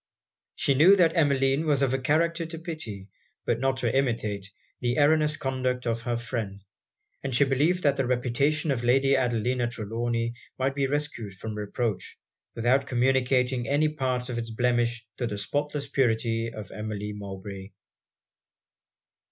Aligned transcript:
She 0.55 0.73
knew 0.73 0.95
that 0.95 1.15
Emmeline 1.15 1.67
was 1.67 1.83
of 1.83 1.93
a 1.93 1.99
character 1.99 2.47
to 2.47 2.57
pity, 2.57 3.07
but 3.45 3.59
not 3.59 3.77
to 3.77 3.95
imitate, 3.95 4.49
the 4.79 4.97
erroneous 4.97 5.37
conduct 5.37 5.85
of 5.85 6.01
her 6.01 6.17
friend; 6.17 6.63
and 7.23 7.35
she 7.35 7.43
believed 7.43 7.83
that 7.83 7.97
the 7.97 8.07
reputation 8.07 8.71
of 8.71 8.83
Lady 8.83 9.15
Adelina 9.15 9.67
Trelawny 9.67 10.33
might 10.57 10.73
be 10.73 10.87
rescued 10.87 11.35
from 11.35 11.53
reproach, 11.53 12.17
without 12.55 12.87
communicating 12.87 13.67
any 13.69 13.89
part 13.89 14.27
of 14.29 14.39
it's 14.39 14.49
blemish 14.49 15.05
to 15.17 15.27
the 15.27 15.37
spotless 15.37 15.87
purity 15.87 16.51
of 16.51 16.71
Emmeline 16.71 17.19
Mowbray. 17.19 17.69